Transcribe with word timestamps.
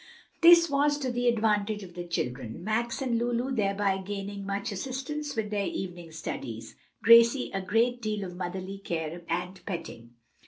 This 0.41 0.67
was 0.67 0.97
to 0.97 1.11
the 1.11 1.27
advantage 1.27 1.83
of 1.83 1.93
the 1.93 2.03
children, 2.07 2.63
Max 2.63 3.03
and 3.03 3.19
Lulu 3.19 3.53
thereby 3.55 3.99
gaining 4.03 4.43
much 4.47 4.71
assistance 4.71 5.35
with 5.35 5.51
their 5.51 5.67
evening 5.67 6.11
studies, 6.11 6.75
Gracie 7.03 7.51
a 7.53 7.61
great 7.61 8.01
deal 8.01 8.23
of 8.23 8.35
motherly 8.35 8.79
care 8.79 9.21
and 9.29 9.63
petting. 9.67 10.15